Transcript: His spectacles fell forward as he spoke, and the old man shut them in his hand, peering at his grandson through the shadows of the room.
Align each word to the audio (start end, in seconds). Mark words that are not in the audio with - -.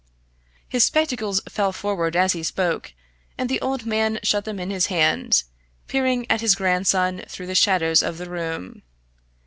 His 0.67 0.83
spectacles 0.83 1.41
fell 1.47 1.71
forward 1.71 2.15
as 2.15 2.33
he 2.33 2.41
spoke, 2.41 2.95
and 3.37 3.47
the 3.47 3.61
old 3.61 3.85
man 3.85 4.19
shut 4.23 4.45
them 4.45 4.59
in 4.59 4.71
his 4.71 4.87
hand, 4.87 5.43
peering 5.87 6.25
at 6.27 6.41
his 6.41 6.55
grandson 6.55 7.23
through 7.29 7.45
the 7.45 7.53
shadows 7.53 8.01
of 8.01 8.17
the 8.17 8.27
room. 8.27 8.81